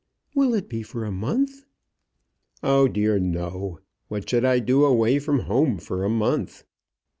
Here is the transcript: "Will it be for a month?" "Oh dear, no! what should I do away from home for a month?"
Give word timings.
"Will 0.33 0.55
it 0.55 0.67
be 0.67 0.81
for 0.81 1.05
a 1.05 1.11
month?" 1.11 1.65
"Oh 2.63 2.87
dear, 2.87 3.19
no! 3.19 3.81
what 4.07 4.27
should 4.27 4.43
I 4.43 4.57
do 4.57 4.83
away 4.83 5.19
from 5.19 5.41
home 5.41 5.77
for 5.77 6.03
a 6.03 6.09
month?" 6.09 6.63